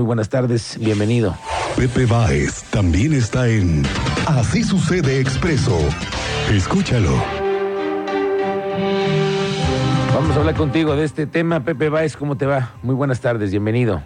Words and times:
Muy 0.00 0.06
buenas 0.06 0.30
tardes, 0.30 0.78
bienvenido. 0.80 1.36
Pepe 1.76 2.06
Báez 2.06 2.62
también 2.70 3.12
está 3.12 3.46
en 3.46 3.82
Así 4.24 4.64
sucede 4.64 5.20
expreso. 5.20 5.78
Escúchalo. 6.50 7.22
Vamos 10.14 10.34
a 10.34 10.40
hablar 10.40 10.54
contigo 10.54 10.96
de 10.96 11.04
este 11.04 11.26
tema. 11.26 11.64
Pepe 11.64 11.90
Báez, 11.90 12.16
¿cómo 12.16 12.38
te 12.38 12.46
va? 12.46 12.70
Muy 12.82 12.94
buenas 12.94 13.20
tardes, 13.20 13.50
bienvenido. 13.50 14.02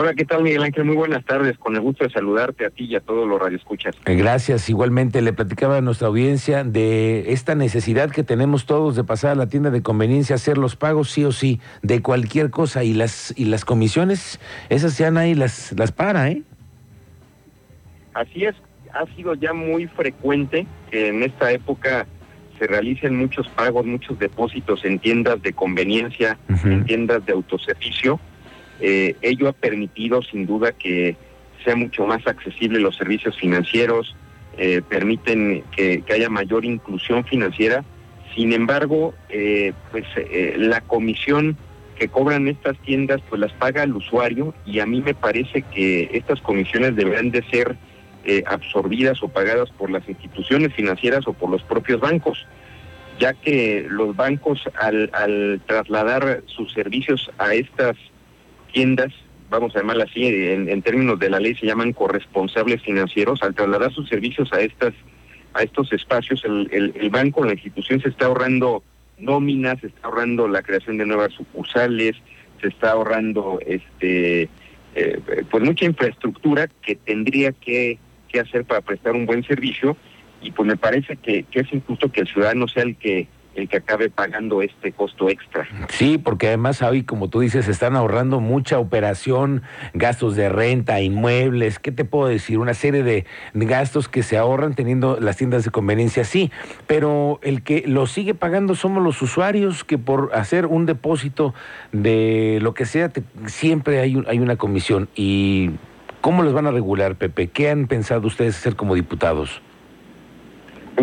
Hola, 0.00 0.14
¿qué 0.14 0.24
tal 0.24 0.44
Miguel 0.44 0.62
Ángel? 0.62 0.84
Muy 0.84 0.94
buenas 0.94 1.24
tardes. 1.24 1.58
Con 1.58 1.74
el 1.74 1.80
gusto 1.80 2.04
de 2.04 2.10
saludarte 2.10 2.64
a 2.64 2.70
ti 2.70 2.84
y 2.84 2.94
a 2.94 3.00
todos 3.00 3.26
los 3.26 3.36
radioescuchas. 3.40 3.96
Eh, 4.06 4.14
Gracias. 4.14 4.68
Igualmente 4.70 5.20
le 5.22 5.32
platicaba 5.32 5.78
a 5.78 5.80
nuestra 5.80 6.06
audiencia 6.06 6.62
de 6.62 7.32
esta 7.32 7.56
necesidad 7.56 8.08
que 8.08 8.22
tenemos 8.22 8.64
todos 8.64 8.94
de 8.94 9.02
pasar 9.02 9.32
a 9.32 9.34
la 9.34 9.48
tienda 9.48 9.72
de 9.72 9.82
conveniencia, 9.82 10.36
hacer 10.36 10.56
los 10.56 10.76
pagos 10.76 11.10
sí 11.10 11.24
o 11.24 11.32
sí 11.32 11.60
de 11.82 12.00
cualquier 12.00 12.50
cosa 12.50 12.84
y 12.84 12.94
las 12.94 13.34
y 13.36 13.46
las 13.46 13.64
comisiones, 13.64 14.38
esas 14.68 14.96
ya 14.98 15.10
nadie 15.10 15.34
las 15.34 15.74
las 15.76 15.90
para, 15.90 16.30
¿eh? 16.30 16.42
Así 18.14 18.44
es, 18.44 18.54
ha 18.94 19.04
sido 19.16 19.34
ya 19.34 19.52
muy 19.52 19.88
frecuente 19.88 20.68
que 20.92 21.08
en 21.08 21.24
esta 21.24 21.50
época 21.50 22.06
se 22.56 22.68
realicen 22.68 23.16
muchos 23.16 23.48
pagos, 23.48 23.84
muchos 23.84 24.16
depósitos 24.20 24.84
en 24.84 25.00
tiendas 25.00 25.42
de 25.42 25.52
conveniencia, 25.52 26.38
en 26.64 26.84
tiendas 26.84 27.26
de 27.26 27.32
autoservicio. 27.32 28.20
Eh, 28.80 29.16
ello 29.22 29.48
ha 29.48 29.52
permitido 29.52 30.22
sin 30.22 30.46
duda 30.46 30.72
que 30.72 31.16
sea 31.64 31.74
mucho 31.74 32.06
más 32.06 32.26
accesible 32.26 32.78
los 32.80 32.96
servicios 32.96 33.36
financieros, 33.36 34.14
eh, 34.56 34.82
permiten 34.88 35.64
que, 35.74 36.02
haya 36.12 36.28
mayor 36.28 36.64
inclusión 36.64 37.24
financiera. 37.24 37.84
Sin 38.34 38.52
embargo, 38.52 39.14
eh, 39.28 39.72
pues 39.90 40.04
la 40.56 40.80
comisión 40.82 41.56
que 41.98 42.08
cobran 42.08 42.46
estas 42.46 42.78
tiendas 42.82 43.20
pues 43.28 43.40
las 43.40 43.52
paga 43.52 43.82
el 43.82 43.96
usuario 43.96 44.54
y 44.64 44.78
a 44.78 44.86
mí 44.86 45.00
me 45.00 45.14
parece 45.14 45.62
que 45.62 46.10
estas 46.12 46.40
comisiones 46.40 46.94
deberán 46.94 47.30
de 47.30 47.42
ser 47.50 47.76
absorbidas 48.46 49.22
o 49.22 49.28
pagadas 49.28 49.70
por 49.70 49.90
las 49.90 50.06
instituciones 50.06 50.74
financieras 50.74 51.26
o 51.26 51.32
por 51.32 51.50
los 51.50 51.62
propios 51.62 51.98
bancos, 51.98 52.46
ya 53.18 53.32
que 53.32 53.86
los 53.88 54.14
bancos 54.14 54.62
al, 54.78 55.10
al 55.14 55.60
trasladar 55.66 56.42
sus 56.46 56.72
servicios 56.74 57.30
a 57.38 57.54
estas 57.54 57.96
tiendas, 58.72 59.12
vamos 59.50 59.74
a 59.74 59.80
llamarlas 59.80 60.10
así, 60.10 60.26
en, 60.26 60.82
términos 60.82 61.18
de 61.18 61.30
la 61.30 61.40
ley 61.40 61.54
se 61.54 61.66
llaman 61.66 61.92
corresponsables 61.92 62.82
financieros, 62.82 63.42
al 63.42 63.54
trasladar 63.54 63.92
sus 63.92 64.08
servicios 64.08 64.52
a 64.52 64.60
estas 64.60 64.94
a 65.54 65.62
estos 65.62 65.92
espacios, 65.92 66.44
el, 66.44 66.68
el, 66.70 66.92
el 67.00 67.10
banco, 67.10 67.44
la 67.44 67.54
institución 67.54 68.00
se 68.00 68.10
está 68.10 68.26
ahorrando 68.26 68.82
nóminas, 69.18 69.80
se 69.80 69.88
está 69.88 70.06
ahorrando 70.06 70.46
la 70.46 70.62
creación 70.62 70.98
de 70.98 71.06
nuevas 71.06 71.32
sucursales, 71.32 72.16
se 72.60 72.68
está 72.68 72.92
ahorrando 72.92 73.58
este 73.66 74.48
eh, 74.94 75.20
pues 75.50 75.62
mucha 75.62 75.84
infraestructura 75.84 76.68
que 76.82 76.96
tendría 76.96 77.52
que, 77.52 77.98
que 78.28 78.40
hacer 78.40 78.64
para 78.64 78.80
prestar 78.80 79.14
un 79.14 79.26
buen 79.26 79.44
servicio 79.44 79.96
y 80.42 80.50
pues 80.50 80.66
me 80.66 80.76
parece 80.76 81.16
que, 81.16 81.44
que 81.44 81.60
es 81.60 81.72
injusto 81.72 82.10
que 82.10 82.22
el 82.22 82.28
ciudadano 82.28 82.68
sea 82.68 82.84
el 82.84 82.96
que 82.96 83.28
el 83.58 83.68
que 83.68 83.78
acabe 83.78 84.08
pagando 84.08 84.62
este 84.62 84.92
costo 84.92 85.28
extra. 85.28 85.66
Sí, 85.88 86.16
porque 86.16 86.46
además 86.48 86.80
hoy, 86.82 87.02
como 87.02 87.28
tú 87.28 87.40
dices, 87.40 87.66
están 87.68 87.96
ahorrando 87.96 88.40
mucha 88.40 88.78
operación, 88.78 89.62
gastos 89.94 90.36
de 90.36 90.48
renta, 90.48 91.00
inmuebles, 91.00 91.78
¿qué 91.78 91.90
te 91.92 92.04
puedo 92.04 92.28
decir? 92.28 92.58
Una 92.58 92.74
serie 92.74 93.02
de 93.02 93.26
gastos 93.54 94.08
que 94.08 94.22
se 94.22 94.38
ahorran 94.38 94.74
teniendo 94.74 95.18
las 95.20 95.36
tiendas 95.36 95.64
de 95.64 95.70
conveniencia, 95.70 96.24
sí, 96.24 96.50
pero 96.86 97.40
el 97.42 97.62
que 97.62 97.82
lo 97.86 98.06
sigue 98.06 98.34
pagando 98.34 98.74
somos 98.74 99.02
los 99.02 99.20
usuarios 99.22 99.82
que 99.84 99.98
por 99.98 100.30
hacer 100.34 100.66
un 100.66 100.86
depósito 100.86 101.52
de 101.92 102.58
lo 102.62 102.74
que 102.74 102.86
sea, 102.86 103.10
siempre 103.46 104.00
hay, 104.00 104.16
un- 104.16 104.26
hay 104.28 104.38
una 104.38 104.56
comisión. 104.56 105.08
¿Y 105.16 105.70
cómo 106.20 106.42
los 106.42 106.52
van 106.52 106.66
a 106.66 106.70
regular, 106.70 107.16
Pepe? 107.16 107.48
¿Qué 107.48 107.70
han 107.70 107.86
pensado 107.88 108.26
ustedes 108.26 108.56
hacer 108.56 108.76
como 108.76 108.94
diputados? 108.94 109.62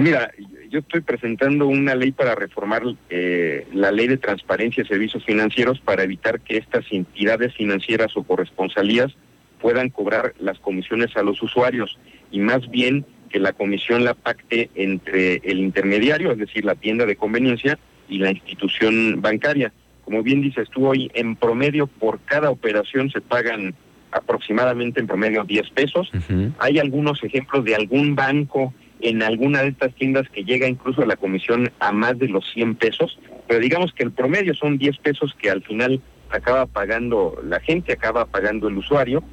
Mira, 0.05 0.31
yo 0.69 0.81
estoy 0.81 1.01
presentando 1.01 1.66
una 1.66 1.95
ley 1.95 2.11
para 2.11 2.35
reformar 2.35 2.83
eh, 3.09 3.66
la 3.73 3.91
ley 3.91 4.07
de 4.07 4.17
transparencia 4.17 4.83
de 4.83 4.88
servicios 4.88 5.25
financieros 5.25 5.79
para 5.79 6.03
evitar 6.03 6.41
que 6.41 6.57
estas 6.57 6.85
entidades 6.91 7.55
financieras 7.55 8.15
o 8.15 8.21
corresponsalías 8.21 9.15
puedan 9.59 9.89
cobrar 9.89 10.35
las 10.39 10.59
comisiones 10.59 11.17
a 11.17 11.23
los 11.23 11.41
usuarios 11.41 11.97
y 12.31 12.38
más 12.38 12.69
bien 12.69 13.03
que 13.31 13.39
la 13.39 13.53
comisión 13.53 14.03
la 14.03 14.13
pacte 14.13 14.69
entre 14.75 15.38
el 15.38 15.57
intermediario, 15.57 16.31
es 16.31 16.38
decir, 16.38 16.65
la 16.65 16.75
tienda 16.75 17.07
de 17.07 17.15
conveniencia 17.15 17.79
y 18.07 18.19
la 18.19 18.29
institución 18.29 19.23
bancaria. 19.23 19.73
Como 20.03 20.21
bien 20.21 20.44
dices 20.44 20.69
tú 20.69 20.85
hoy, 20.85 21.09
en 21.15 21.35
promedio 21.35 21.88
por 21.88 22.19
cada 22.25 22.51
operación 22.51 23.09
se 23.09 23.21
pagan 23.21 23.73
aproximadamente 24.11 24.99
en 24.99 25.07
promedio 25.07 25.45
10 25.45 25.67
pesos. 25.71 26.11
Hay 26.59 26.77
algunos 26.77 27.23
ejemplos 27.23 27.65
de 27.65 27.73
algún 27.73 28.13
banco 28.13 28.71
en 29.05 29.21
alguna 29.21 29.61
de 29.61 29.69
estas 29.69 29.93
tiendas 29.93 30.27
que 30.29 30.43
llega 30.43 30.67
incluso 30.67 31.03
a 31.03 31.05
la 31.05 31.16
comisión 31.16 31.71
a 31.79 31.91
más 31.91 32.17
de 32.17 32.27
los 32.27 32.43
100 32.53 32.75
pesos, 32.75 33.19
pero 33.47 33.59
digamos 33.59 33.93
que 33.93 34.01
el 34.01 34.11
promedio 34.11 34.55
son 34.55 34.79
10 34.79 34.97
pesos 34.97 35.35
que 35.39 35.51
al 35.51 35.61
final 35.61 36.01
acaba 36.31 36.66
pagando 36.66 37.39
la 37.44 37.59
gente, 37.59 37.94
acaba 37.94 38.25
pagando 38.25 38.67
el 38.67 38.77
usuario 38.77 39.23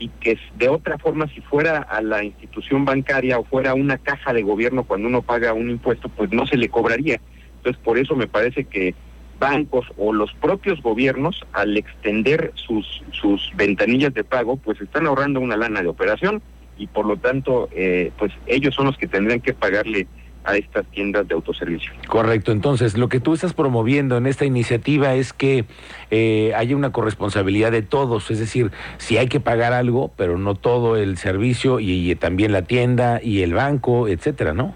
y 0.00 0.08
que 0.08 0.36
de 0.56 0.68
otra 0.68 0.98
forma 0.98 1.28
si 1.28 1.40
fuera 1.42 1.78
a 1.78 2.02
la 2.02 2.24
institución 2.24 2.84
bancaria 2.84 3.38
o 3.38 3.44
fuera 3.44 3.74
una 3.74 3.98
caja 3.98 4.32
de 4.32 4.42
gobierno 4.42 4.82
cuando 4.82 5.06
uno 5.06 5.22
paga 5.22 5.52
un 5.52 5.70
impuesto, 5.70 6.08
pues 6.08 6.32
no 6.32 6.44
se 6.44 6.56
le 6.56 6.68
cobraría. 6.68 7.20
Entonces 7.58 7.80
por 7.84 7.98
eso 7.98 8.16
me 8.16 8.26
parece 8.26 8.64
que 8.64 8.96
bancos 9.38 9.86
o 9.96 10.12
los 10.12 10.32
propios 10.34 10.82
gobiernos 10.82 11.46
al 11.52 11.76
extender 11.76 12.50
sus 12.56 13.04
sus 13.12 13.52
ventanillas 13.54 14.12
de 14.12 14.24
pago, 14.24 14.56
pues 14.56 14.80
están 14.80 15.06
ahorrando 15.06 15.38
una 15.38 15.56
lana 15.56 15.82
de 15.82 15.88
operación 15.88 16.42
y 16.80 16.86
por 16.86 17.06
lo 17.06 17.16
tanto, 17.18 17.68
eh, 17.72 18.10
pues 18.18 18.32
ellos 18.46 18.74
son 18.74 18.86
los 18.86 18.96
que 18.96 19.06
tendrían 19.06 19.40
que 19.40 19.52
pagarle 19.52 20.06
a 20.44 20.56
estas 20.56 20.86
tiendas 20.86 21.28
de 21.28 21.34
autoservicio. 21.34 21.92
Correcto, 22.08 22.50
entonces 22.50 22.96
lo 22.96 23.10
que 23.10 23.20
tú 23.20 23.34
estás 23.34 23.52
promoviendo 23.52 24.16
en 24.16 24.26
esta 24.26 24.46
iniciativa 24.46 25.14
es 25.14 25.34
que 25.34 25.66
eh, 26.10 26.54
haya 26.56 26.74
una 26.74 26.92
corresponsabilidad 26.92 27.70
de 27.70 27.82
todos, 27.82 28.30
es 28.30 28.38
decir, 28.38 28.70
si 28.96 29.18
hay 29.18 29.28
que 29.28 29.40
pagar 29.40 29.74
algo, 29.74 30.10
pero 30.16 30.38
no 30.38 30.54
todo 30.54 30.96
el 30.96 31.18
servicio 31.18 31.78
y, 31.78 32.10
y 32.10 32.14
también 32.14 32.52
la 32.52 32.62
tienda 32.62 33.20
y 33.22 33.42
el 33.42 33.52
banco, 33.52 34.08
etcétera, 34.08 34.54
¿no? 34.54 34.74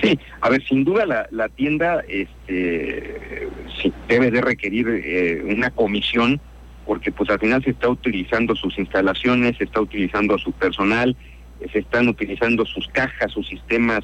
Sí, 0.00 0.18
a 0.40 0.48
ver, 0.48 0.62
sin 0.64 0.84
duda 0.84 1.06
la, 1.06 1.26
la 1.32 1.48
tienda 1.48 2.04
este, 2.06 3.48
sí, 3.82 3.92
debe 4.06 4.30
de 4.30 4.40
requerir 4.40 4.86
eh, 4.88 5.42
una 5.44 5.70
comisión 5.70 6.40
porque 6.86 7.12
pues 7.12 7.30
al 7.30 7.38
final 7.38 7.62
se 7.62 7.70
está 7.70 7.88
utilizando 7.88 8.54
sus 8.54 8.78
instalaciones, 8.78 9.56
se 9.56 9.64
está 9.64 9.80
utilizando 9.80 10.34
a 10.34 10.38
su 10.38 10.52
personal, 10.52 11.16
se 11.72 11.78
están 11.78 12.08
utilizando 12.08 12.64
sus 12.66 12.86
cajas, 12.88 13.32
sus 13.32 13.46
sistemas, 13.48 14.00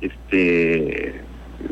este, 0.00 1.20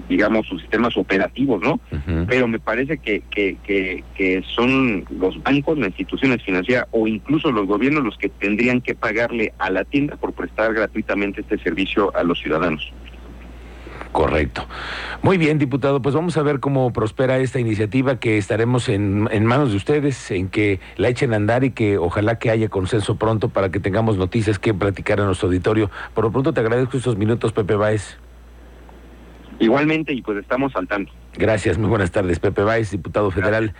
digamos, 0.08 0.46
sus 0.46 0.60
sistemas 0.60 0.96
operativos, 0.96 1.60
¿no? 1.62 1.80
Pero 2.28 2.48
me 2.48 2.60
parece 2.60 2.98
que, 2.98 3.22
que, 3.30 3.56
que, 3.64 4.04
que 4.14 4.42
son 4.54 5.04
los 5.10 5.42
bancos, 5.42 5.78
las 5.78 5.88
instituciones 5.88 6.42
financieras 6.42 6.86
o 6.90 7.06
incluso 7.06 7.50
los 7.50 7.66
gobiernos 7.66 8.04
los 8.04 8.16
que 8.18 8.28
tendrían 8.28 8.80
que 8.80 8.94
pagarle 8.94 9.52
a 9.58 9.70
la 9.70 9.84
tienda 9.84 10.16
por 10.16 10.32
prestar 10.32 10.74
gratuitamente 10.74 11.40
este 11.40 11.58
servicio 11.58 12.14
a 12.16 12.22
los 12.22 12.38
ciudadanos. 12.40 12.92
Correcto. 14.12 14.66
Muy 15.22 15.38
bien, 15.38 15.58
diputado, 15.58 16.02
pues 16.02 16.14
vamos 16.14 16.36
a 16.36 16.42
ver 16.42 16.58
cómo 16.58 16.92
prospera 16.92 17.38
esta 17.38 17.60
iniciativa 17.60 18.18
que 18.18 18.38
estaremos 18.38 18.88
en, 18.88 19.28
en 19.30 19.46
manos 19.46 19.70
de 19.70 19.76
ustedes, 19.76 20.30
en 20.32 20.48
que 20.48 20.80
la 20.96 21.08
echen 21.08 21.32
a 21.32 21.36
andar 21.36 21.62
y 21.62 21.70
que 21.70 21.96
ojalá 21.96 22.38
que 22.38 22.50
haya 22.50 22.68
consenso 22.68 23.16
pronto 23.16 23.50
para 23.50 23.70
que 23.70 23.78
tengamos 23.78 24.16
noticias 24.16 24.58
que 24.58 24.74
platicar 24.74 25.20
a 25.20 25.26
nuestro 25.26 25.46
auditorio. 25.46 25.90
Por 26.14 26.24
lo 26.24 26.32
pronto 26.32 26.52
te 26.52 26.60
agradezco 26.60 26.96
estos 26.96 27.16
minutos, 27.16 27.52
Pepe 27.52 27.76
Báez. 27.76 28.18
Igualmente, 29.60 30.12
y 30.12 30.22
pues 30.22 30.38
estamos 30.38 30.74
al 30.74 30.88
tanto. 30.88 31.12
Gracias, 31.36 31.78
muy 31.78 31.88
buenas 31.88 32.10
tardes. 32.10 32.40
Pepe 32.40 32.62
Báez, 32.62 32.90
diputado 32.90 33.30
federal 33.30 33.74